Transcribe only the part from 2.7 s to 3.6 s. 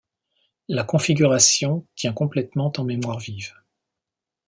en mémoire vive.